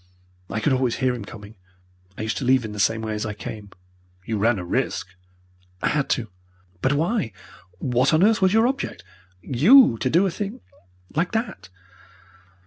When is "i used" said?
2.17-2.37